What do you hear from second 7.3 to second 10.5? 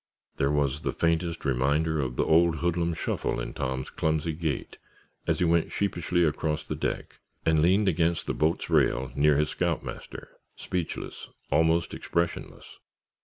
and leaned against the boat's rail near his scoutmaster,